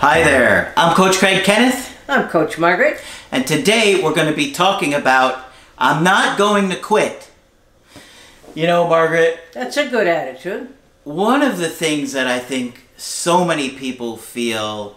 Hi 0.00 0.22
there, 0.22 0.72
I'm 0.76 0.94
Coach 0.94 1.18
Craig 1.18 1.44
Kenneth, 1.44 1.96
I'm 2.08 2.28
Coach 2.28 2.58
Margaret. 2.58 3.00
and 3.30 3.46
today 3.46 4.02
we're 4.02 4.14
going 4.14 4.28
to 4.30 4.36
be 4.36 4.50
talking 4.52 4.94
about 4.94 5.44
I'm 5.78 6.02
not 6.04 6.36
going 6.38 6.70
to 6.70 6.76
quit. 6.76 7.30
You 8.54 8.66
know, 8.66 8.86
Margaret, 8.88 9.38
That's 9.52 9.76
a 9.76 9.88
good 9.88 10.06
attitude. 10.06 10.68
one 11.04 11.42
of 11.42 11.58
the 11.58 11.68
things 11.68 12.12
that 12.12 12.26
I 12.26 12.38
think 12.38 12.86
so 12.96 13.44
many 13.44 13.70
people 13.70 14.16
feel 14.16 14.96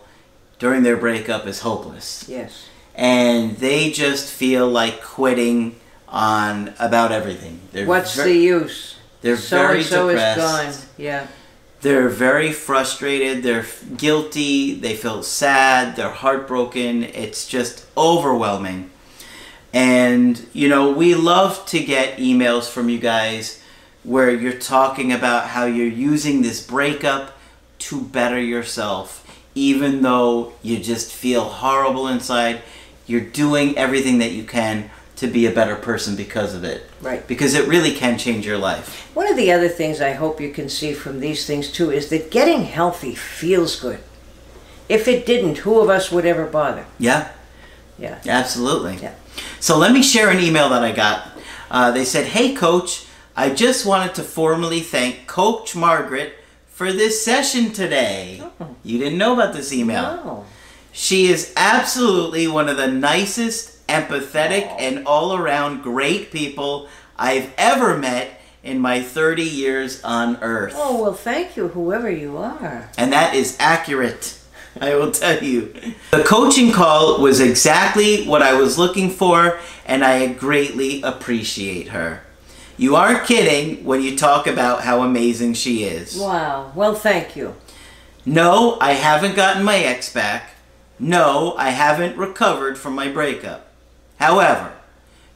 during 0.59 0.83
their 0.83 0.97
breakup 0.97 1.45
is 1.47 1.59
hopeless. 1.61 2.25
Yes. 2.27 2.67
And 2.95 3.57
they 3.57 3.91
just 3.91 4.31
feel 4.31 4.67
like 4.69 5.01
quitting 5.01 5.79
on 6.07 6.73
about 6.79 7.11
everything. 7.11 7.59
They're 7.71 7.85
What's 7.87 8.15
ver- 8.15 8.25
the 8.25 8.35
use? 8.35 8.95
They're 9.21 9.37
so 9.37 9.57
very 9.57 9.83
so 9.83 10.09
is 10.09 10.15
depressed. 10.15 10.39
gone. 10.81 10.89
Yeah. 10.97 11.27
They're 11.83 12.07
very 12.07 12.53
frustrated. 12.53 13.43
They're 13.43 13.65
guilty. 13.97 14.73
They 14.73 14.95
feel 14.95 15.21
sad. 15.21 15.97
They're 15.97 16.11
heartbroken. 16.11 17.03
It's 17.03 17.45
just 17.45 17.85
overwhelming. 17.97 18.89
And, 19.73 20.47
you 20.53 20.69
know, 20.69 20.93
we 20.93 21.13
love 21.13 21.65
to 21.67 21.83
get 21.83 22.19
emails 22.19 22.69
from 22.69 22.87
you 22.87 22.99
guys 22.99 23.61
where 24.05 24.31
you're 24.33 24.53
talking 24.53 25.11
about 25.11 25.49
how 25.49 25.65
you're 25.65 25.87
using 25.87 26.41
this 26.41 26.65
breakup 26.65 27.37
to 27.79 27.99
better 27.99 28.39
yourself, 28.39 29.27
even 29.53 30.03
though 30.03 30.53
you 30.61 30.79
just 30.79 31.11
feel 31.11 31.43
horrible 31.43 32.07
inside. 32.07 32.61
You're 33.07 33.19
doing 33.19 33.77
everything 33.77 34.19
that 34.19 34.31
you 34.31 34.45
can 34.45 34.89
to 35.23 35.29
be 35.29 35.45
a 35.45 35.51
better 35.51 35.75
person 35.75 36.17
because 36.17 36.53
of 36.53 36.65
it. 36.65 36.83
Right. 37.01 37.25
Because 37.27 37.53
it 37.53 37.67
really 37.67 37.93
can 37.93 38.17
change 38.17 38.45
your 38.45 38.57
life. 38.57 39.09
One 39.15 39.29
of 39.29 39.37
the 39.37 39.53
other 39.53 39.69
things 39.69 40.01
I 40.01 40.11
hope 40.11 40.41
you 40.41 40.51
can 40.51 40.67
see 40.67 40.93
from 40.93 41.21
these 41.21 41.47
things 41.47 41.71
too 41.71 41.91
is 41.91 42.09
that 42.09 42.29
getting 42.29 42.63
healthy 42.63 43.15
feels 43.15 43.79
good. 43.79 43.99
If 44.89 45.07
it 45.07 45.25
didn't, 45.25 45.59
who 45.59 45.79
of 45.79 45.89
us 45.89 46.11
would 46.11 46.25
ever 46.25 46.45
bother? 46.45 46.85
Yeah? 46.99 47.31
Yeah. 47.97 48.19
Absolutely. 48.27 48.97
Yeah. 48.97 49.15
So 49.61 49.77
let 49.77 49.93
me 49.93 50.03
share 50.03 50.29
an 50.29 50.39
email 50.39 50.67
that 50.69 50.83
I 50.83 50.91
got. 50.91 51.29
Uh, 51.71 51.91
they 51.91 52.03
said, 52.03 52.25
Hey, 52.25 52.53
Coach, 52.53 53.05
I 53.35 53.49
just 53.49 53.85
wanted 53.85 54.13
to 54.15 54.23
formally 54.23 54.81
thank 54.81 55.25
Coach 55.25 55.73
Margaret 55.73 56.33
for 56.67 56.91
this 56.91 57.23
session 57.23 57.71
today. 57.71 58.43
Oh. 58.59 58.75
You 58.83 58.99
didn't 58.99 59.17
know 59.17 59.33
about 59.33 59.53
this 59.53 59.71
email. 59.71 60.21
Oh. 60.25 60.45
She 60.91 61.27
is 61.27 61.53
absolutely 61.55 62.47
one 62.47 62.67
of 62.67 62.75
the 62.75 62.87
nicest, 62.87 63.72
empathetic, 63.93 64.75
and 64.79 65.05
all 65.05 65.35
around 65.35 65.83
great 65.83 66.31
people 66.31 66.89
I've 67.17 67.53
ever 67.57 67.97
met 67.97 68.41
in 68.63 68.79
my 68.79 69.01
30 69.01 69.43
years 69.43 70.03
on 70.03 70.37
Earth. 70.41 70.73
Oh 70.75 71.01
well, 71.01 71.13
thank 71.13 71.55
you, 71.55 71.67
whoever 71.69 72.09
you 72.09 72.37
are. 72.37 72.89
And 72.97 73.13
that 73.13 73.35
is 73.35 73.55
accurate. 73.59 74.39
I 74.81 74.95
will 74.95 75.11
tell 75.11 75.43
you. 75.43 75.73
The 76.11 76.23
coaching 76.23 76.71
call 76.71 77.21
was 77.21 77.39
exactly 77.39 78.25
what 78.25 78.41
I 78.41 78.59
was 78.59 78.77
looking 78.77 79.11
for, 79.11 79.59
and 79.85 80.03
I 80.03 80.33
greatly 80.33 81.01
appreciate 81.03 81.89
her. 81.89 82.21
You 82.75 82.95
aren't 82.95 83.27
kidding 83.27 83.85
when 83.85 84.01
you 84.01 84.17
talk 84.17 84.47
about 84.47 84.81
how 84.81 85.03
amazing 85.03 85.53
she 85.53 85.83
is. 85.83 86.17
Wow. 86.17 86.71
Well, 86.73 86.95
thank 86.95 87.35
you. 87.35 87.55
No, 88.25 88.79
I 88.79 88.93
haven't 88.93 89.35
gotten 89.35 89.63
my 89.63 89.77
ex 89.77 90.11
back. 90.11 90.51
No, 90.97 91.53
I 91.57 91.69
haven't 91.69 92.17
recovered 92.17 92.77
from 92.77 92.95
my 92.95 93.09
breakup. 93.09 93.67
However, 94.23 94.71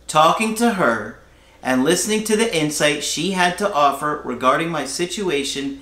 talking 0.07 0.55
to 0.55 0.75
her 0.75 1.19
and 1.61 1.83
listening 1.83 2.23
to 2.23 2.37
the 2.37 2.55
insight 2.55 3.03
she 3.03 3.31
had 3.31 3.57
to 3.57 3.73
offer 3.73 4.21
regarding 4.23 4.69
my 4.69 4.85
situation 4.85 5.81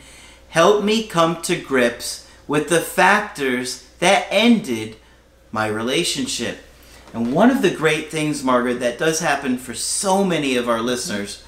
helped 0.50 0.84
me 0.84 1.06
come 1.06 1.40
to 1.44 1.56
grips 1.56 2.28
with 2.48 2.68
the 2.68 2.82
factors 2.82 3.88
that 4.00 4.26
ended 4.32 4.96
my 5.52 5.68
relationship. 5.68 6.58
And 7.14 7.32
one 7.32 7.52
of 7.52 7.62
the 7.62 7.70
great 7.70 8.10
things, 8.10 8.44
Margaret, 8.44 8.80
that 8.80 8.98
does 8.98 9.20
happen 9.20 9.60
for 9.60 9.76
so 9.76 10.24
many 10.24 10.56
of 10.56 10.68
our 10.68 10.82
listeners 10.82 11.44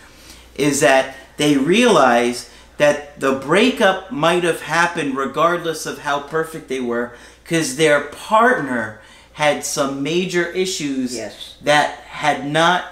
is 0.54 0.80
that 0.82 1.16
they 1.38 1.58
realize 1.58 2.52
that 2.78 3.20
the 3.20 3.34
breakup 3.34 4.12
might 4.12 4.44
have 4.44 4.62
happened 4.62 5.18
regardless 5.18 5.88
of 5.88 5.98
how 5.98 6.20
perfect 6.20 6.68
they 6.68 6.82
were 6.82 7.18
because 7.42 7.78
their 7.78 8.02
partner 8.02 9.02
had 9.38 9.64
some 9.64 10.02
major 10.02 10.48
issues 10.48 11.16
Yes. 11.16 11.54
that 11.62 11.92
had 12.10 12.44
not 12.48 12.86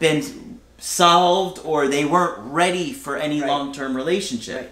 been 0.00 0.58
solved 0.76 1.60
or 1.64 1.86
they 1.86 2.04
weren't 2.04 2.36
ready 2.38 2.92
for 2.92 3.16
any 3.16 3.40
Right. 3.40 3.48
long-term 3.48 3.94
relationship. 3.96 4.56
Right. 4.60 4.70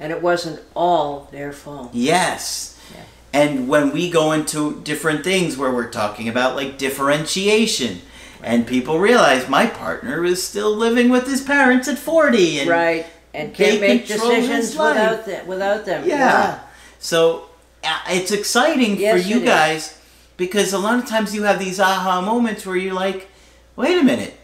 And 0.00 0.10
it 0.12 0.22
wasn't 0.22 0.60
all 0.74 1.28
their 1.30 1.52
fault. 1.52 1.90
Yes. 1.92 2.76
Yeah. 2.90 3.02
And 3.38 3.68
when 3.68 3.92
we 3.92 4.10
go 4.10 4.32
into 4.32 4.80
different 4.82 5.24
things 5.24 5.58
where 5.58 5.70
we're 5.70 5.90
talking 5.90 6.26
about 6.26 6.56
like 6.56 6.78
differentiation 6.78 8.00
and 8.42 8.66
people 8.66 8.98
realize 8.98 9.50
my 9.50 9.66
partner 9.66 10.24
is 10.24 10.42
still 10.42 10.74
living 10.74 11.10
with 11.10 11.26
his 11.28 11.42
parents 11.42 11.86
at 11.86 11.98
40 11.98 12.60
and 12.60 12.70
Right. 12.70 13.04
And 13.34 13.54
They 13.54 13.64
can't 13.66 13.80
make 13.82 14.06
decisions 14.08 14.70
without 14.70 15.26
them. 15.26 15.46
Without 15.46 15.84
them. 15.84 16.08
Yeah. 16.08 16.60
So 16.98 17.44
uh, 17.84 17.88
it's 18.08 18.30
exciting 18.32 18.98
Yes, 18.98 19.22
for 19.22 19.28
you 19.28 19.36
it 19.42 19.48
is. 19.76 19.98
Because 20.36 20.72
a 20.72 20.78
lot 20.78 20.98
of 20.98 21.06
times 21.06 21.34
you 21.34 21.44
have 21.44 21.58
these 21.58 21.80
aha 21.80 22.20
moments 22.20 22.66
where 22.66 22.76
you're 22.76 22.94
like, 22.94 23.28
wait 23.76 23.98
a 23.98 24.02
minute, 24.02 24.38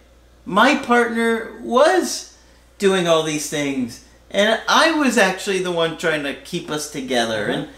my 0.44 0.76
partner 0.76 1.58
was 1.62 2.36
doing 2.78 3.08
all 3.08 3.22
these 3.22 3.50
things 3.50 4.04
and 4.30 4.60
I 4.68 4.92
was 4.92 5.16
actually 5.16 5.62
the 5.62 5.72
one 5.72 5.96
trying 5.96 6.22
to 6.24 6.34
keep 6.34 6.70
us 6.70 6.90
together. 6.90 7.44
Uh-huh. 7.44 7.60
And 7.60 7.68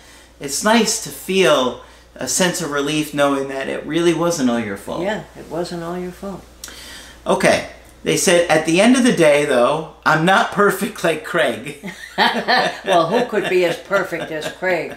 it's 0.40 0.64
nice 0.64 1.02
to 1.04 1.10
feel 1.10 1.82
a 2.14 2.26
sense 2.26 2.60
of 2.60 2.70
relief 2.70 3.14
knowing 3.14 3.48
that 3.48 3.68
it 3.68 3.84
really 3.86 4.14
wasn't 4.14 4.50
all 4.50 4.58
your 4.58 4.76
fault. 4.76 5.02
Yeah. 5.02 5.24
It 5.38 5.48
wasn't 5.48 5.82
all 5.82 5.98
your 5.98 6.10
fault. 6.10 6.44
Okay. 7.26 7.70
They 8.02 8.16
said 8.16 8.50
at 8.50 8.64
the 8.64 8.80
end 8.80 8.96
of 8.96 9.04
the 9.04 9.12
day, 9.12 9.44
though, 9.44 9.94
I'm 10.04 10.24
not 10.24 10.52
perfect 10.52 11.04
like 11.04 11.24
Craig. 11.24 11.78
Well, 12.84 13.06
who 13.06 13.24
could 13.26 13.48
be 13.48 13.64
as 13.64 13.78
perfect 13.78 14.30
as 14.30 14.50
Craig? 14.52 14.94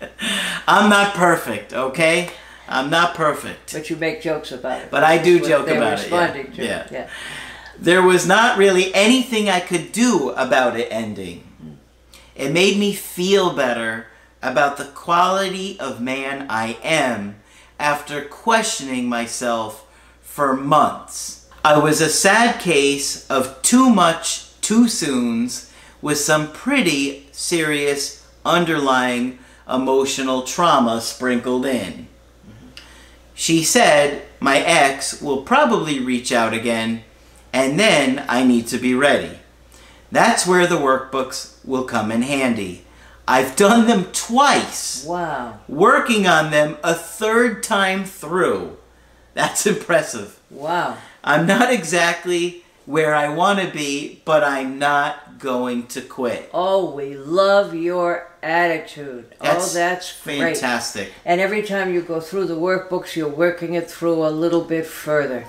I'm 0.68 0.90
not 0.90 1.14
perfect, 1.14 1.72
okay? 1.72 2.30
I'm 2.68 2.90
not 2.90 3.14
perfect. 3.14 3.72
But 3.72 3.90
you 3.90 3.96
make 3.96 4.22
jokes 4.22 4.52
about 4.52 4.82
it. 4.82 4.90
But 4.90 5.04
I 5.04 5.18
do 5.18 5.40
joke 5.40 5.68
about 5.68 5.76
it, 5.76 5.78
yeah. 5.78 5.90
responding 5.90 6.52
to. 6.52 6.64
Yeah. 6.64 6.88
yeah. 6.90 7.10
There 7.78 8.02
was 8.02 8.26
not 8.26 8.58
really 8.58 8.94
anything 8.94 9.48
I 9.48 9.60
could 9.60 9.92
do 9.92 10.30
about 10.30 10.78
it 10.78 10.88
ending. 10.90 11.46
It 12.34 12.52
made 12.52 12.78
me 12.78 12.92
feel 12.92 13.54
better 13.54 14.06
about 14.42 14.76
the 14.76 14.84
quality 14.84 15.78
of 15.80 16.00
man 16.00 16.46
I 16.48 16.78
am 16.82 17.36
after 17.78 18.22
questioning 18.22 19.08
myself 19.08 19.86
for 20.20 20.56
months. 20.56 21.48
I 21.64 21.78
was 21.78 22.00
a 22.00 22.08
sad 22.08 22.60
case 22.60 23.28
of 23.28 23.60
too 23.62 23.90
much 23.90 24.60
too 24.60 24.88
soons 24.88 25.72
with 26.00 26.18
some 26.18 26.52
pretty 26.52 27.28
serious 27.32 28.26
underlying 28.44 29.38
emotional 29.68 30.42
trauma 30.42 31.00
sprinkled 31.00 31.66
in. 31.66 32.08
She 33.38 33.62
said 33.62 34.22
my 34.40 34.58
ex 34.60 35.20
will 35.20 35.42
probably 35.42 36.00
reach 36.00 36.32
out 36.32 36.54
again, 36.54 37.04
and 37.52 37.78
then 37.78 38.24
I 38.28 38.42
need 38.44 38.66
to 38.68 38.78
be 38.78 38.94
ready. 38.94 39.38
That's 40.10 40.46
where 40.46 40.66
the 40.66 40.76
workbooks 40.78 41.62
will 41.64 41.84
come 41.84 42.10
in 42.10 42.22
handy. 42.22 42.84
I've 43.28 43.54
done 43.54 43.86
them 43.86 44.06
twice, 44.12 45.04
Wow. 45.04 45.58
working 45.68 46.26
on 46.26 46.50
them 46.50 46.78
a 46.82 46.94
third 46.94 47.62
time 47.62 48.04
through. 48.04 48.78
That's 49.34 49.66
impressive. 49.66 50.40
Wow. 50.48 50.96
I'm 51.22 51.46
not 51.46 51.70
exactly 51.70 52.64
where 52.86 53.14
I 53.14 53.28
want 53.28 53.58
to 53.58 53.66
be, 53.70 54.22
but 54.24 54.42
I'm 54.44 54.78
not 54.78 55.38
going 55.38 55.88
to 55.88 56.00
quit. 56.00 56.48
Oh, 56.54 56.90
we 56.94 57.16
love 57.16 57.74
your 57.74 58.28
attitude. 58.46 59.26
Oh, 59.40 59.44
that's 59.44 59.72
oh, 59.72 59.74
that's 59.74 60.22
great. 60.22 60.38
Fantastic. 60.38 61.12
And 61.24 61.40
every 61.40 61.62
time 61.62 61.92
you 61.92 62.00
go 62.02 62.20
through 62.20 62.46
the 62.46 62.54
workbooks, 62.54 63.16
you're 63.16 63.28
working 63.28 63.74
it 63.74 63.90
through 63.90 64.26
a 64.26 64.30
little 64.30 64.62
bit 64.62 64.86
further. 64.86 65.44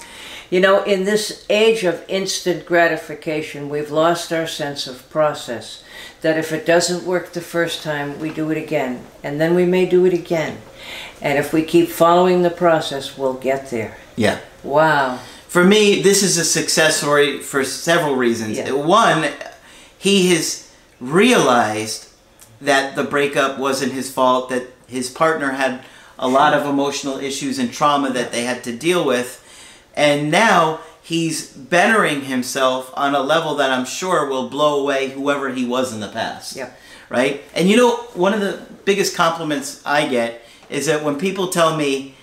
You 0.50 0.62
know, 0.62 0.84
in 0.84 1.04
this 1.04 1.46
age 1.50 1.84
of 1.84 2.04
instant 2.08 2.66
gratification, 2.66 3.70
we've 3.70 3.92
lost 3.92 4.32
our 4.32 4.48
sense 4.48 4.88
of 4.88 5.10
process. 5.10 5.84
That 6.22 6.38
if 6.38 6.52
it 6.52 6.66
doesn't 6.66 7.06
work 7.06 7.34
the 7.34 7.42
first 7.42 7.84
time, 7.84 8.20
we 8.20 8.32
do 8.32 8.50
it 8.50 8.58
again, 8.58 9.06
and 9.24 9.40
then 9.40 9.54
we 9.56 9.66
may 9.66 9.86
do 9.86 10.06
it 10.06 10.14
again. 10.14 10.58
And 11.22 11.38
if 11.38 11.54
we 11.54 11.64
keep 11.64 11.90
following 11.90 12.42
the 12.42 12.50
process, 12.50 13.18
we'll 13.18 13.34
get 13.34 13.70
there. 13.70 13.98
Yeah. 14.16 14.40
Wow. 14.64 15.20
For 15.48 15.64
me, 15.64 16.02
this 16.02 16.24
is 16.24 16.38
a 16.38 16.46
success 16.46 16.98
story 16.98 17.40
for 17.40 17.64
several 17.64 18.16
reasons. 18.16 18.58
Yeah. 18.58 18.72
One, 18.72 19.30
he 19.98 20.30
has 20.30 20.74
realized 21.00 22.07
that 22.62 22.96
the 22.96 23.04
breakup 23.04 23.58
wasn't 23.58 23.94
his 23.94 24.12
fault, 24.12 24.50
that 24.50 24.68
his 24.88 25.10
partner 25.10 25.52
had 25.52 25.84
a 26.20 26.28
lot 26.28 26.54
of 26.54 26.66
emotional 26.66 27.20
issues 27.20 27.60
and 27.60 27.72
trauma 27.72 28.10
that 28.12 28.32
they 28.32 28.44
had 28.44 28.64
to 28.64 28.76
deal 28.76 29.06
with. 29.06 29.44
And 29.96 30.32
now 30.32 30.80
he's 31.02 31.52
bettering 31.52 32.22
himself 32.22 32.92
on 32.96 33.16
a 33.16 33.20
level 33.20 33.56
that 33.56 33.72
I'm 33.72 33.86
sure 33.86 34.28
will 34.28 34.50
blow 34.50 34.82
away 34.82 35.10
whoever 35.10 35.50
he 35.54 35.66
was 35.66 35.94
in 35.94 36.00
the 36.00 36.10
past. 36.10 36.56
Yeah. 36.56 36.72
Right? 37.10 37.44
And 37.56 37.70
you 37.70 37.78
know, 37.78 37.96
one 38.14 38.34
of 38.34 38.42
the 38.42 38.62
biggest 38.86 39.16
compliments 39.16 39.82
I 39.86 40.08
get 40.08 40.42
is 40.70 40.88
that 40.88 41.04
when 41.04 41.18
people 41.18 41.48
tell 41.48 41.78
me, 41.78 42.16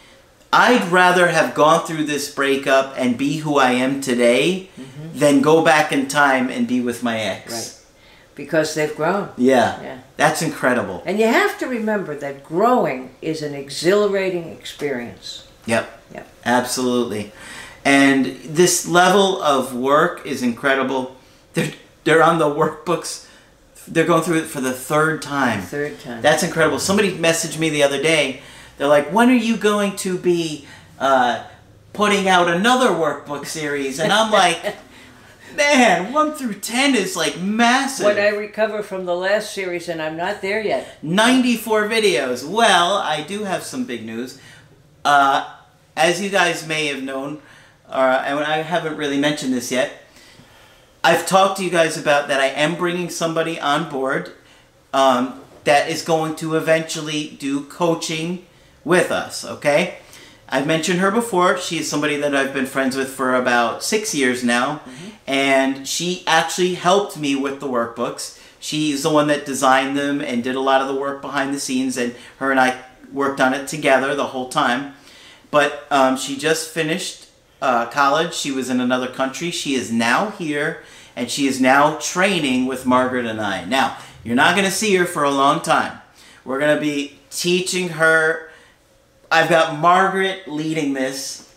I'd 0.52 0.86
rather 0.92 1.28
have 1.28 1.54
gone 1.54 1.84
through 1.84 2.04
this 2.04 2.32
breakup 2.32 2.94
and 2.96 3.18
be 3.18 3.38
who 3.38 3.58
I 3.58 3.72
am 3.72 4.00
today 4.00 4.68
mm-hmm. 4.78 5.18
than 5.18 5.40
go 5.40 5.64
back 5.64 5.90
in 5.90 6.06
time 6.06 6.48
and 6.48 6.68
be 6.68 6.80
with 6.80 7.02
my 7.02 7.18
ex. 7.18 7.52
Right. 7.52 7.83
Because 8.34 8.74
they've 8.74 8.94
grown. 8.94 9.30
Yeah. 9.36 9.80
Yeah. 9.82 9.98
That's 10.16 10.42
incredible. 10.42 11.02
And 11.06 11.18
you 11.18 11.26
have 11.26 11.58
to 11.58 11.66
remember 11.66 12.16
that 12.16 12.44
growing 12.44 13.14
is 13.22 13.42
an 13.42 13.54
exhilarating 13.54 14.48
experience. 14.50 15.46
Yep. 15.66 16.02
Yep. 16.12 16.28
Absolutely. 16.44 17.32
And 17.84 18.26
this 18.44 18.88
level 18.88 19.42
of 19.42 19.74
work 19.74 20.24
is 20.26 20.42
incredible. 20.42 21.16
They're 21.52 21.72
they're 22.04 22.22
on 22.22 22.38
the 22.38 22.46
workbooks. 22.46 23.26
They're 23.86 24.06
going 24.06 24.22
through 24.22 24.38
it 24.38 24.46
for 24.46 24.60
the 24.60 24.72
third 24.72 25.20
time. 25.22 25.60
Third 25.60 26.00
time. 26.00 26.22
That's 26.22 26.42
incredible. 26.42 26.78
Somebody 26.78 27.16
messaged 27.16 27.58
me 27.58 27.68
the 27.70 27.82
other 27.82 28.00
day. 28.02 28.40
They're 28.78 28.88
like, 28.88 29.12
"When 29.12 29.30
are 29.30 29.34
you 29.34 29.56
going 29.56 29.96
to 29.96 30.16
be 30.18 30.66
uh, 30.98 31.44
putting 31.92 32.28
out 32.28 32.48
another 32.48 32.88
workbook 32.88 33.46
series?" 33.46 34.00
And 34.00 34.12
I'm 34.12 34.32
like, 34.32 34.76
"Man, 35.56 36.12
one 36.12 36.34
through 36.34 36.54
ten 36.54 36.94
is 36.94 37.16
like 37.16 37.40
massive." 37.40 38.06
when 38.06 38.18
I 38.18 38.28
recover 38.28 38.82
from 38.82 39.06
the 39.06 39.14
last 39.14 39.52
series, 39.52 39.88
and 39.88 40.00
I'm 40.00 40.16
not 40.16 40.42
there 40.42 40.62
yet. 40.62 40.98
94 41.02 41.88
videos. 41.88 42.48
Well, 42.48 42.94
I 42.94 43.22
do 43.22 43.44
have 43.44 43.62
some 43.62 43.84
big 43.84 44.04
news. 44.04 44.38
Uh, 45.04 45.52
as 45.96 46.20
you 46.20 46.30
guys 46.30 46.66
may 46.66 46.86
have 46.86 47.02
known, 47.02 47.40
uh, 47.88 48.22
and 48.26 48.40
I 48.40 48.58
haven't 48.62 48.96
really 48.96 49.18
mentioned 49.18 49.52
this 49.52 49.70
yet, 49.70 49.92
I've 51.02 51.26
talked 51.26 51.58
to 51.58 51.64
you 51.64 51.70
guys 51.70 51.98
about 51.98 52.28
that 52.28 52.40
I 52.40 52.46
am 52.46 52.76
bringing 52.76 53.10
somebody 53.10 53.60
on 53.60 53.90
board 53.90 54.32
um, 54.94 55.40
that 55.64 55.90
is 55.90 56.02
going 56.02 56.34
to 56.36 56.56
eventually 56.56 57.36
do 57.38 57.64
coaching 57.64 58.46
with 58.84 59.10
us, 59.10 59.44
okay? 59.44 59.98
I've 60.48 60.66
mentioned 60.66 61.00
her 61.00 61.10
before. 61.10 61.58
She 61.58 61.78
is 61.78 61.90
somebody 61.90 62.16
that 62.16 62.34
I've 62.34 62.54
been 62.54 62.66
friends 62.66 62.96
with 62.96 63.08
for 63.08 63.34
about 63.34 63.82
six 63.82 64.14
years 64.14 64.44
now, 64.44 64.80
and 65.26 65.86
she 65.86 66.22
actually 66.26 66.74
helped 66.74 67.16
me 67.16 67.34
with 67.34 67.60
the 67.60 67.68
workbooks. 67.68 68.40
She's 68.60 69.02
the 69.02 69.10
one 69.10 69.26
that 69.28 69.44
designed 69.44 69.96
them 69.96 70.20
and 70.20 70.42
did 70.42 70.56
a 70.56 70.60
lot 70.60 70.80
of 70.80 70.88
the 70.88 70.94
work 70.94 71.20
behind 71.20 71.54
the 71.54 71.60
scenes, 71.60 71.96
and 71.96 72.14
her 72.38 72.50
and 72.50 72.60
I 72.60 72.82
worked 73.12 73.40
on 73.40 73.54
it 73.54 73.68
together 73.68 74.14
the 74.14 74.28
whole 74.28 74.48
time. 74.48 74.94
But 75.50 75.86
um, 75.90 76.16
she 76.16 76.36
just 76.36 76.70
finished 76.70 77.28
uh, 77.62 77.86
college. 77.86 78.34
She 78.34 78.50
was 78.50 78.70
in 78.70 78.80
another 78.80 79.08
country. 79.08 79.50
She 79.50 79.74
is 79.74 79.92
now 79.92 80.30
here, 80.30 80.82
and 81.14 81.30
she 81.30 81.46
is 81.46 81.60
now 81.60 81.98
training 81.98 82.66
with 82.66 82.86
Margaret 82.86 83.26
and 83.26 83.40
I. 83.40 83.64
Now, 83.64 83.98
you're 84.24 84.34
not 84.34 84.56
going 84.56 84.66
to 84.66 84.72
see 84.72 84.94
her 84.96 85.04
for 85.04 85.22
a 85.24 85.30
long 85.30 85.60
time. 85.60 86.00
We're 86.44 86.58
going 86.58 86.74
to 86.74 86.80
be 86.80 87.18
teaching 87.30 87.90
her. 87.90 88.50
I've 89.30 89.48
got 89.48 89.78
Margaret 89.78 90.48
leading 90.48 90.92
this, 90.94 91.54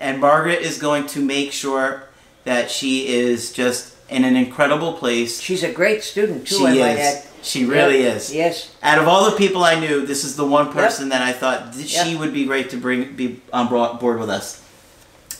and 0.00 0.20
Margaret 0.20 0.60
is 0.60 0.78
going 0.78 1.06
to 1.08 1.20
make 1.20 1.52
sure 1.52 2.07
that 2.48 2.70
she 2.70 3.08
is 3.08 3.52
just 3.52 3.94
in 4.08 4.24
an 4.24 4.36
incredible 4.36 4.94
place. 4.94 5.38
She's 5.38 5.62
a 5.62 5.70
great 5.70 6.02
student 6.02 6.48
too. 6.48 6.56
She 6.56 6.66
I 6.66 6.70
might 6.74 6.98
is. 6.98 7.06
add. 7.16 7.24
She 7.42 7.64
really 7.66 8.02
Yep. 8.02 8.16
is. 8.16 8.34
Yes. 8.34 8.70
Out 8.82 8.98
of 8.98 9.06
all 9.06 9.30
the 9.30 9.36
people 9.36 9.62
I 9.62 9.78
knew, 9.78 10.04
this 10.06 10.24
is 10.24 10.34
the 10.36 10.46
one 10.46 10.72
person 10.72 11.10
that 11.10 11.20
I 11.22 11.32
thought 11.32 11.74
th- 11.74 11.86
she 11.88 12.16
would 12.16 12.32
be 12.32 12.44
great 12.46 12.70
to 12.70 12.76
bring 12.78 13.12
be 13.14 13.40
on 13.52 13.68
board 13.68 14.18
with 14.18 14.30
us. 14.30 14.60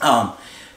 Um, 0.03 0.33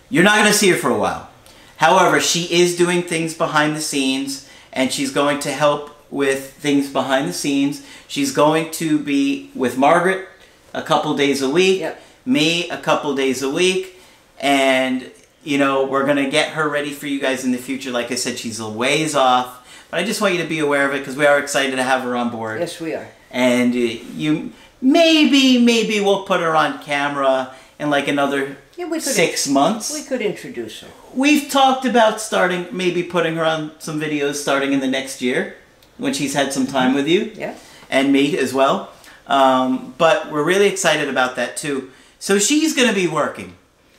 you're 0.09 0.23
not 0.23 0.37
going 0.37 0.47
to 0.51 0.57
see 0.57 0.69
her 0.69 0.77
for 0.77 0.89
a 0.89 0.97
while. 0.97 1.29
However, 1.77 2.19
she 2.21 2.43
is 2.61 2.75
doing 2.77 3.01
things 3.03 3.33
behind 3.33 3.75
the 3.75 3.81
scenes, 3.81 4.47
and 4.73 4.91
she's 4.91 5.11
going 5.11 5.39
to 5.41 5.51
help 5.51 5.83
with 6.09 6.53
things 6.53 6.89
behind 6.89 7.27
the 7.27 7.33
scenes. 7.33 7.81
She's 8.07 8.31
going 8.31 8.71
to 8.71 8.97
be 8.99 9.51
with 9.53 9.77
Margaret 9.77 10.27
a 10.73 10.81
couple 10.81 11.13
days 11.15 11.41
a 11.41 11.49
week, 11.49 11.81
Yep. 11.81 12.01
me 12.25 12.69
a 12.69 12.77
couple 12.77 13.13
days 13.15 13.41
a 13.43 13.49
week, 13.49 13.99
and 14.39 15.11
you 15.43 15.57
know 15.57 15.85
we're 15.85 16.05
going 16.05 16.17
to 16.23 16.29
get 16.29 16.49
her 16.53 16.67
ready 16.69 16.91
for 16.91 17.07
you 17.07 17.19
guys 17.19 17.43
in 17.45 17.51
the 17.51 17.57
future. 17.57 17.91
Like 17.91 18.11
I 18.11 18.15
said, 18.15 18.37
she's 18.37 18.59
a 18.59 18.69
ways 18.69 19.15
off. 19.15 19.57
But 19.89 19.99
I 19.99 20.03
just 20.03 20.21
want 20.21 20.35
you 20.35 20.41
to 20.41 20.47
be 20.47 20.59
aware 20.59 20.87
of 20.87 20.93
it 20.95 20.99
because 20.99 21.17
we 21.17 21.25
are 21.25 21.37
excited 21.39 21.75
to 21.75 21.83
have 21.83 22.03
her 22.03 22.15
on 22.15 22.29
board 22.29 22.59
Yes, 22.61 22.79
we 22.79 22.93
are. 22.93 23.07
and 23.29 23.73
uh, 23.73 23.77
you 23.77 24.53
maybe 24.81 25.57
maybe 25.63 25.99
we'll 25.99 26.23
put 26.23 26.39
her 26.39 26.55
on 26.55 26.79
camera 26.81 27.53
in 27.77 27.89
like 27.89 28.07
another 28.07 28.55
Yeah, 28.77 28.87
could. 28.89 29.01
six 29.01 29.47
months 29.49 29.93
We 29.93 30.03
could 30.03 30.21
introduce 30.21 30.79
her. 30.79 30.87
we've 31.13 31.49
talked 31.51 31.85
about 31.85 32.21
starting 32.21 32.67
maybe 32.71 33.03
putting 33.03 33.35
her 33.35 33.43
on 33.45 33.71
some 33.79 33.99
videos 33.99 34.35
starting 34.35 34.71
in 34.71 34.79
the 34.79 34.87
next 34.87 35.21
year 35.21 35.55
when 35.97 36.13
she's 36.13 36.33
had 36.33 36.53
some 36.53 36.67
time 36.67 36.93
with 36.93 37.07
you 37.07 37.31
Yeah. 37.35 37.55
and 37.89 38.13
me 38.13 38.37
as 38.37 38.53
well 38.53 38.91
um, 39.27 39.93
but 39.97 40.31
we're 40.31 40.43
really 40.43 40.67
excited 40.67 41.09
about 41.09 41.35
that 41.35 41.57
too 41.57 41.91
so 42.17 42.39
she's 42.39 42.73
going 42.73 42.87
to 42.87 42.95
be 42.95 43.07
working 43.07 43.55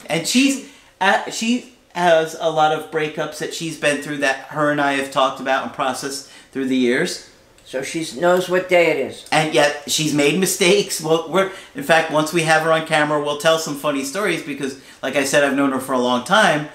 and 0.07 0.27
she's 0.27 0.71
uh, 1.03 1.31
she 1.31 1.75
has 1.95 2.35
a 2.41 2.49
lot 2.51 2.73
of 2.73 2.91
breakups 2.91 3.39
that 3.39 3.53
she's 3.53 3.79
been 3.79 4.01
through 4.03 4.17
that 4.19 4.37
her 4.57 4.71
and 4.71 4.81
i 4.81 4.93
have 4.95 5.11
talked 5.11 5.41
about 5.41 5.65
and 5.65 5.73
processed 5.75 6.31
through 6.53 6.67
the 6.67 6.77
years 6.77 7.29
So 7.65 7.83
she 7.83 8.01
knows 8.21 8.49
what 8.49 8.69
day 8.69 8.87
it 8.93 8.99
is. 9.09 9.27
and 9.31 9.53
yet 9.55 9.71
she's 9.95 10.13
made 10.15 10.39
mistakes. 10.39 11.01
Well, 11.01 11.29
we're 11.35 11.51
in 11.75 11.83
fact 11.85 12.11
once 12.11 12.31
we 12.33 12.43
have 12.43 12.63
her 12.65 12.73
on 12.73 12.87
camera, 12.87 13.19
we'll 13.25 13.39
tell 13.47 13.59
some 13.59 13.77
funny 13.77 14.05
stories 14.05 14.43
because, 14.43 14.73
like 15.03 15.17
I 15.17 15.25
said, 15.25 15.41
I've 15.45 15.57
known 15.57 15.73
her 15.73 15.81
for 15.81 15.95
a 15.95 16.05
long 16.11 16.25
time. 16.25 16.69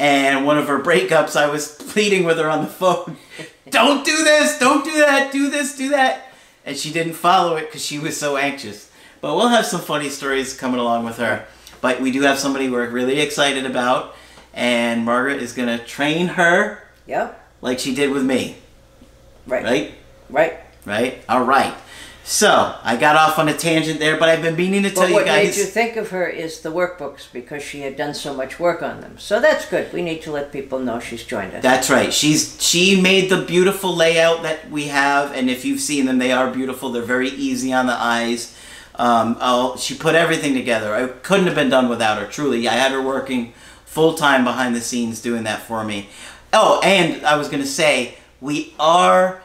And 0.00 0.46
one 0.46 0.58
of 0.58 0.66
her 0.66 0.80
breakups, 0.82 1.36
I 1.36 1.46
was 1.54 1.64
pleading 1.92 2.24
with 2.24 2.38
her 2.38 2.48
on 2.50 2.62
the 2.64 2.72
phone, 2.80 3.16
"Don't 3.78 4.02
do 4.04 4.16
this, 4.24 4.58
don't 4.58 4.82
do 4.84 4.96
that, 5.06 5.30
do 5.30 5.50
this, 5.50 5.76
do 5.76 5.88
that," 5.90 6.14
and 6.66 6.74
she 6.76 6.90
didn't 6.90 7.14
follow 7.28 7.54
it 7.56 7.66
because 7.66 7.84
she 7.84 7.98
was 8.00 8.16
so 8.18 8.36
anxious. 8.36 8.90
But 9.20 9.36
we'll 9.36 9.54
have 9.54 9.66
some 9.66 9.82
funny 9.82 10.08
stories 10.08 10.56
coming 10.56 10.80
along 10.80 11.04
with 11.04 11.18
her. 11.18 11.46
But 11.80 12.00
we 12.00 12.10
do 12.10 12.22
have 12.22 12.38
somebody 12.38 12.68
we're 12.68 12.88
really 12.88 13.20
excited 13.20 13.64
about, 13.64 14.14
and 14.54 15.04
Margaret 15.04 15.42
is 15.42 15.52
gonna 15.52 15.78
train 15.78 16.28
her 16.28 16.82
Yep. 17.06 17.40
like 17.60 17.78
she 17.78 17.94
did 17.94 18.10
with 18.10 18.24
me, 18.24 18.56
Right. 19.46 19.64
right? 19.64 19.94
Right. 20.28 20.58
right? 20.84 21.22
All 21.28 21.42
right. 21.42 21.74
So 22.22 22.74
I 22.84 22.96
got 22.96 23.16
off 23.16 23.38
on 23.40 23.48
a 23.48 23.54
tangent 23.54 23.98
there, 23.98 24.16
but 24.16 24.28
I've 24.28 24.42
been 24.42 24.54
meaning 24.54 24.82
to 24.84 24.90
tell 24.90 25.08
you 25.08 25.16
guys. 25.16 25.26
what 25.26 25.26
made 25.26 25.56
you 25.56 25.64
think 25.64 25.96
of 25.96 26.10
her 26.10 26.28
is 26.28 26.60
the 26.60 26.70
workbooks 26.70 27.22
because 27.32 27.60
she 27.62 27.80
had 27.80 27.96
done 27.96 28.14
so 28.14 28.32
much 28.34 28.60
work 28.60 28.82
on 28.82 29.00
them. 29.00 29.16
So 29.18 29.40
that's 29.40 29.64
good. 29.64 29.92
We 29.92 30.02
need 30.02 30.22
to 30.22 30.30
let 30.30 30.52
people 30.52 30.78
know 30.78 31.00
she's 31.00 31.24
joined 31.24 31.54
us. 31.54 31.62
That's 31.62 31.90
right. 31.90 32.12
She's 32.12 32.56
she 32.60 33.00
made 33.00 33.30
the 33.30 33.38
beautiful 33.42 33.96
layout 33.96 34.42
that 34.44 34.70
we 34.70 34.88
have, 34.88 35.32
and 35.32 35.50
if 35.50 35.64
you've 35.64 35.80
seen 35.80 36.06
them, 36.06 36.18
they 36.18 36.30
are 36.30 36.50
beautiful. 36.52 36.92
They're 36.92 37.02
very 37.02 37.30
easy 37.30 37.72
on 37.72 37.86
the 37.86 37.94
eyes. 37.94 38.54
Um, 39.00 39.38
oh, 39.40 39.76
she 39.78 39.94
put 39.94 40.14
everything 40.14 40.52
together. 40.52 40.94
I 40.94 41.06
couldn't 41.08 41.46
have 41.46 41.54
been 41.54 41.70
done 41.70 41.88
without 41.88 42.18
her. 42.18 42.26
Truly, 42.26 42.68
I 42.68 42.74
had 42.74 42.92
her 42.92 43.00
working 43.00 43.54
full 43.86 44.14
time 44.14 44.44
behind 44.44 44.76
the 44.76 44.80
scenes 44.80 45.22
doing 45.22 45.44
that 45.44 45.62
for 45.62 45.84
me. 45.84 46.10
Oh, 46.52 46.80
and 46.84 47.24
I 47.24 47.36
was 47.36 47.48
gonna 47.48 47.64
say 47.64 48.16
we 48.40 48.74
are 48.78 49.40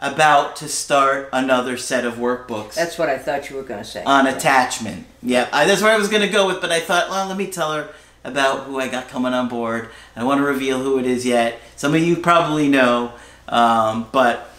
about 0.00 0.56
to 0.56 0.68
start 0.68 1.28
another 1.32 1.76
set 1.76 2.04
of 2.06 2.14
workbooks. 2.14 2.74
That's 2.74 2.98
what 2.98 3.08
I 3.08 3.18
thought 3.18 3.50
you 3.50 3.56
were 3.56 3.62
going 3.62 3.82
to 3.82 3.88
say. 3.88 4.04
on 4.04 4.26
attachment. 4.26 5.06
Yeah, 5.22 5.48
I, 5.52 5.64
that's 5.66 5.82
where 5.82 5.92
I 5.92 5.96
was 5.96 6.08
going 6.08 6.22
to 6.22 6.28
go 6.28 6.46
with, 6.46 6.60
but 6.60 6.70
I 6.70 6.80
thought, 6.80 7.08
well, 7.08 7.26
let 7.26 7.36
me 7.36 7.46
tell 7.46 7.72
her 7.72 7.88
about 8.22 8.64
who 8.64 8.78
I 8.78 8.88
got 8.88 9.08
coming 9.08 9.32
on 9.32 9.48
board. 9.48 9.88
I 10.14 10.20
don't 10.20 10.28
want 10.28 10.40
to 10.40 10.44
reveal 10.44 10.82
who 10.82 10.98
it 10.98 11.06
is 11.06 11.24
yet. 11.24 11.60
Some 11.76 11.94
of 11.94 12.02
you 12.02 12.16
probably 12.16 12.68
know, 12.68 13.12
um, 13.48 14.08
but 14.12 14.50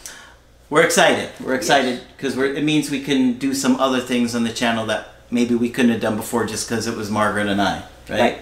we're 0.69 0.83
excited. 0.83 1.29
We're 1.43 1.55
excited 1.55 2.01
because 2.15 2.35
we're 2.35 2.53
it 2.53 2.63
means 2.63 2.89
we 2.91 3.01
can 3.01 3.33
do 3.37 3.53
some 3.53 3.77
other 3.79 3.99
things 4.01 4.35
on 4.35 4.43
the 4.43 4.53
channel 4.53 4.85
that 4.87 5.09
maybe 5.31 5.55
we 5.55 5.69
couldn't 5.69 5.91
have 5.91 6.01
done 6.01 6.15
before 6.17 6.45
just 6.45 6.67
because 6.69 6.87
it 6.87 6.95
was 6.95 7.09
Margaret 7.09 7.47
and 7.47 7.61
I, 7.61 7.83
right? 8.09 8.19
Right. 8.19 8.39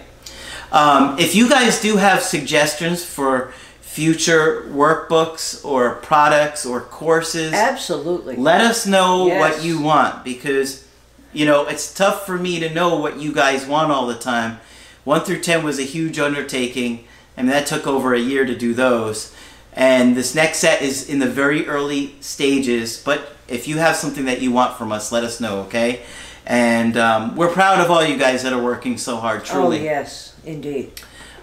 Um, 0.72 1.18
if 1.18 1.34
you 1.34 1.48
guys 1.48 1.80
do 1.80 1.96
have 1.96 2.22
suggestions 2.22 3.04
for 3.04 3.52
future 3.80 4.62
workbooks 4.70 5.64
or 5.64 5.94
products 5.96 6.66
or 6.66 6.80
courses, 6.80 7.52
Absolutely. 7.54 8.36
let 8.36 8.60
us 8.60 8.86
know 8.86 9.26
Yes. 9.28 9.40
what 9.40 9.64
you 9.64 9.80
want 9.80 10.24
because 10.24 10.86
you 11.32 11.46
know 11.46 11.66
it's 11.66 11.94
tough 11.94 12.26
for 12.26 12.36
me 12.36 12.58
to 12.60 12.68
know 12.72 12.96
what 12.96 13.18
you 13.20 13.32
guys 13.32 13.64
want 13.66 13.90
all 13.92 14.06
the 14.06 14.16
time 14.18 14.58
1 15.04 15.20
through 15.20 15.40
10 15.40 15.62
was 15.62 15.78
a 15.78 15.82
huge 15.84 16.18
undertaking. 16.18 17.04
I 17.38 17.42
mean, 17.42 17.52
that 17.52 17.66
took 17.68 17.86
over 17.86 18.12
a 18.12 18.18
year 18.18 18.44
to 18.44 18.56
do 18.56 18.74
those. 18.74 19.32
And 19.76 20.16
this 20.16 20.34
next 20.34 20.58
set 20.58 20.80
is 20.82 21.08
in 21.08 21.18
the 21.18 21.28
very 21.28 21.66
early 21.66 22.16
stages. 22.20 23.00
But 23.02 23.28
if 23.46 23.68
you 23.68 23.76
have 23.78 23.94
something 23.96 24.24
that 24.24 24.40
you 24.40 24.50
want 24.50 24.76
from 24.78 24.90
us, 24.90 25.12
let 25.12 25.22
us 25.22 25.40
know, 25.40 25.60
okay? 25.62 26.02
And 26.46 26.96
um, 26.96 27.36
we're 27.36 27.52
proud 27.52 27.80
of 27.80 27.90
all 27.90 28.04
you 28.04 28.16
guys 28.16 28.42
that 28.44 28.52
are 28.52 28.62
working 28.62 28.96
so 28.96 29.16
hard, 29.16 29.44
truly 29.44 29.80
Oh, 29.80 29.84
yes, 29.84 30.34
indeed. 30.44 30.92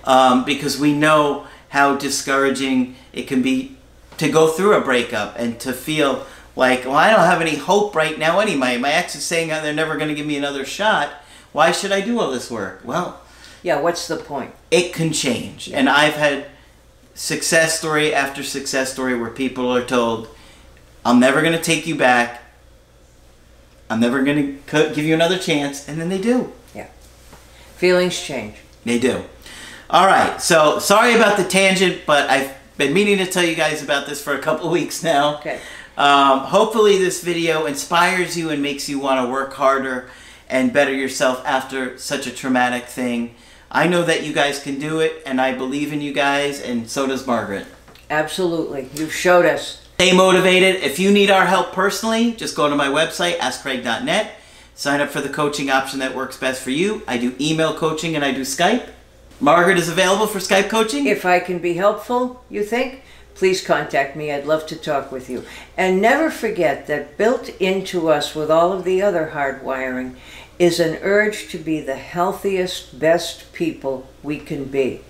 um, 0.05 0.45
because 0.45 0.79
we 0.79 0.93
know 0.93 1.45
how 1.69 1.95
discouraging 1.95 2.95
it 3.11 3.27
can 3.27 3.41
be 3.41 3.77
to 4.17 4.29
go 4.29 4.47
through 4.47 4.73
a 4.73 4.81
breakup 4.81 5.35
and 5.37 5.59
to 5.59 5.73
feel 5.73 6.25
like, 6.55 6.85
well, 6.85 6.95
I 6.95 7.09
don't 7.09 7.19
have 7.25 7.41
any 7.41 7.55
hope 7.55 7.95
right 7.95 8.17
now 8.17 8.39
anyway. 8.39 8.77
My 8.77 8.91
ex 8.93 9.15
is 9.15 9.23
saying 9.25 9.49
they're 9.49 9.73
never 9.73 9.95
going 9.97 10.09
to 10.09 10.15
give 10.15 10.25
me 10.25 10.37
another 10.37 10.65
shot. 10.65 11.11
Why 11.51 11.71
should 11.71 11.91
I 11.91 12.01
do 12.01 12.19
all 12.19 12.31
this 12.31 12.49
work? 12.49 12.81
Well, 12.83 13.21
Yeah, 13.61 13.79
what's 13.81 14.07
the 14.07 14.17
point? 14.17 14.53
it 14.71 14.93
can 14.93 15.11
change. 15.13 15.69
And 15.71 15.89
I've 15.89 16.13
had 16.13 16.45
success 17.15 17.77
story 17.77 18.13
after 18.13 18.43
success 18.43 18.93
story 18.93 19.17
where 19.17 19.29
people 19.29 19.71
are 19.75 19.83
told, 19.83 20.27
I'm 21.05 21.19
never 21.19 21.41
going 21.41 21.53
to 21.53 21.61
take 21.61 21.85
you 21.85 21.95
back. 21.95 22.41
I'm 23.89 23.99
never 23.99 24.23
going 24.23 24.63
to 24.65 24.93
give 24.93 25.05
you 25.05 25.13
another 25.13 25.37
chance. 25.37 25.87
And 25.87 25.99
then 25.99 26.09
they 26.09 26.19
do. 26.19 26.51
Yeah. 26.73 26.87
Feelings 27.75 28.19
change. 28.19 28.55
They 28.85 28.99
do. 28.99 29.23
All 29.89 30.07
right. 30.07 30.41
So 30.41 30.79
sorry 30.79 31.13
about 31.13 31.37
the 31.37 31.43
tangent, 31.43 32.01
but 32.05 32.29
I've 32.29 32.55
been 32.77 32.93
meaning 32.93 33.17
to 33.17 33.25
tell 33.25 33.43
you 33.43 33.55
guys 33.55 33.83
about 33.83 34.07
this 34.07 34.23
for 34.23 34.33
a 34.33 34.39
couple 34.39 34.69
weeks 34.71 35.03
now. 35.03 35.37
Okay. 35.37 35.59
Um, 35.95 36.39
hopefully, 36.39 36.97
this 36.97 37.23
video 37.23 37.67
inspires 37.67 38.35
you 38.35 38.49
and 38.49 38.61
makes 38.61 38.89
you 38.89 38.97
want 38.97 39.23
to 39.23 39.31
work 39.31 39.53
harder 39.53 40.09
and 40.49 40.73
better 40.73 40.93
yourself 40.93 41.43
after 41.45 41.97
such 41.99 42.25
a 42.25 42.31
traumatic 42.31 42.85
thing. 42.85 43.35
I 43.73 43.87
know 43.87 44.03
that 44.03 44.23
you 44.23 44.33
guys 44.33 44.61
can 44.61 44.79
do 44.79 44.99
it, 44.99 45.23
and 45.25 45.41
I 45.41 45.53
believe 45.53 45.91
in 45.91 45.99
you 45.99 46.13
guys, 46.13 46.61
and 46.61 46.87
so 46.87 47.07
does 47.07 47.25
Margaret. 47.25 47.65
Absolutely. 48.07 48.87
You've 48.93 49.13
showed 49.13 49.45
us. 49.45 49.81
Stay 49.95 50.15
motivated. 50.15 50.75
If 50.83 50.99
you 50.99 51.11
need 51.11 51.31
our 51.31 51.47
help 51.47 51.73
personally, 51.73 52.33
just 52.33 52.55
go 52.55 52.69
to 52.69 52.75
my 52.75 52.87
website, 52.87 53.37
askcraig.net. 53.37 54.35
Sign 54.75 55.01
up 55.01 55.09
for 55.09 55.21
the 55.21 55.29
coaching 55.29 55.71
option 55.71 55.99
that 55.99 56.15
works 56.15 56.37
best 56.37 56.61
for 56.61 56.69
you. 56.69 57.01
I 57.07 57.17
do 57.17 57.35
email 57.39 57.75
coaching 57.75 58.15
and 58.15 58.23
I 58.23 58.31
do 58.31 58.41
Skype. 58.41 58.89
Margaret 59.39 59.77
is 59.77 59.89
available 59.89 60.27
for 60.27 60.39
Skype 60.39 60.69
coaching. 60.69 61.07
If 61.07 61.25
I 61.25 61.39
can 61.39 61.59
be 61.59 61.73
helpful, 61.73 62.43
you 62.49 62.63
think? 62.63 63.01
Please 63.35 63.65
contact 63.65 64.15
me. 64.15 64.31
I'd 64.31 64.45
love 64.45 64.67
to 64.67 64.75
talk 64.75 65.11
with 65.11 65.29
you. 65.29 65.43
And 65.75 66.01
never 66.01 66.29
forget 66.29 66.85
that 66.87 67.17
built 67.17 67.49
into 67.59 68.09
us 68.09 68.35
with 68.35 68.51
all 68.51 68.71
of 68.71 68.83
the 68.83 69.01
other 69.01 69.31
hardwiring 69.33 70.15
is 70.63 70.79
an 70.79 70.97
urge 71.01 71.49
to 71.49 71.57
be 71.57 71.81
the 71.81 71.97
healthiest, 71.97 72.97
best 72.97 73.51
people 73.51 74.07
we 74.23 74.39
can 74.39 74.63
be. 74.63 75.01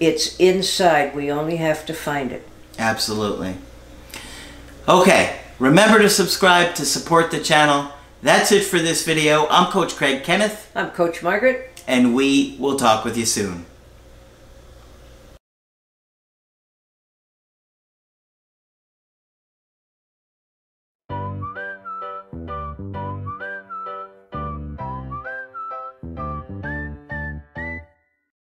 It's 0.00 0.38
inside. 0.38 1.14
We 1.14 1.30
only 1.30 1.56
have 1.56 1.84
to 1.84 1.92
find 1.92 2.32
it. 2.32 2.48
Absolutely. 2.78 3.56
Okay, 4.88 5.38
remember 5.58 5.98
to 6.00 6.08
subscribe 6.08 6.74
to 6.76 6.86
support 6.86 7.30
the 7.30 7.40
channel. 7.40 7.92
That's 8.22 8.52
it 8.52 8.64
for 8.64 8.78
this 8.78 9.04
video. 9.04 9.46
I'm 9.50 9.70
Coach 9.70 9.96
Craig 9.96 10.24
Kenneth, 10.24 10.70
I'm 10.74 10.90
Coach 10.92 11.22
Margaret. 11.22 11.82
and 11.86 12.14
we 12.14 12.56
will 12.58 12.76
talk 12.78 13.04
with 13.04 13.18
you 13.18 13.26
soon. 13.26 13.66